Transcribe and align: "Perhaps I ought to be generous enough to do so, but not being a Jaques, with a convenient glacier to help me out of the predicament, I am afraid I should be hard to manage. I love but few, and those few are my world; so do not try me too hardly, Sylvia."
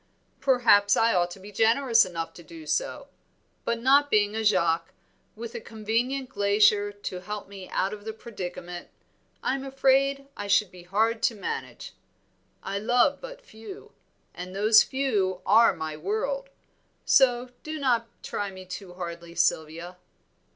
"Perhaps 0.39 0.97
I 0.97 1.13
ought 1.13 1.29
to 1.29 1.39
be 1.39 1.51
generous 1.51 2.05
enough 2.07 2.33
to 2.33 2.41
do 2.41 2.65
so, 2.65 3.07
but 3.65 3.79
not 3.79 4.09
being 4.09 4.35
a 4.35 4.43
Jaques, 4.43 4.91
with 5.35 5.53
a 5.53 5.61
convenient 5.61 6.27
glacier 6.27 6.91
to 6.91 7.19
help 7.21 7.47
me 7.47 7.69
out 7.69 7.93
of 7.93 8.03
the 8.03 8.11
predicament, 8.11 8.89
I 9.43 9.53
am 9.53 9.63
afraid 9.63 10.27
I 10.35 10.47
should 10.47 10.71
be 10.71 10.81
hard 10.81 11.21
to 11.21 11.35
manage. 11.35 11.93
I 12.63 12.79
love 12.79 13.21
but 13.21 13.43
few, 13.45 13.91
and 14.33 14.55
those 14.55 14.81
few 14.81 15.41
are 15.45 15.71
my 15.71 15.95
world; 15.95 16.49
so 17.05 17.49
do 17.61 17.77
not 17.77 18.07
try 18.23 18.49
me 18.49 18.65
too 18.65 18.95
hardly, 18.95 19.35
Sylvia." 19.35 19.97